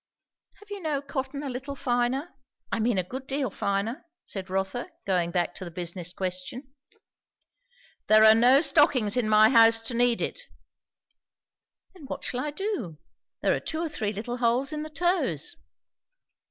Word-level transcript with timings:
"Have 0.57 0.71
you 0.71 0.79
no 0.81 0.99
cotton 0.99 1.43
a 1.43 1.47
little 1.47 1.75
finer? 1.75 2.33
I 2.71 2.79
mean 2.79 2.97
a 2.97 3.03
good 3.03 3.27
deal 3.27 3.51
finer?" 3.51 4.03
said 4.25 4.49
Rotha, 4.49 4.89
going 5.05 5.29
back 5.29 5.53
to 5.53 5.63
the 5.63 5.69
business 5.69 6.11
question. 6.11 6.73
"There 8.07 8.25
are 8.25 8.33
no 8.33 8.61
stockings 8.61 9.15
in 9.15 9.29
my 9.29 9.49
house 9.49 9.79
to 9.83 9.93
need 9.93 10.19
it." 10.19 10.39
"Then 11.93 12.05
what 12.05 12.23
shall 12.23 12.39
I 12.39 12.49
do? 12.49 12.97
There 13.43 13.53
are 13.53 13.59
two 13.59 13.77
or 13.79 13.89
three 13.89 14.11
little 14.11 14.37
holes 14.37 14.73
in 14.73 14.81
the 14.81 14.89
toes." 14.89 15.55